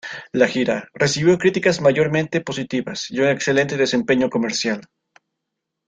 [0.31, 4.81] La gira recibió críticas mayormente positivas y un excelente desempeño comercial.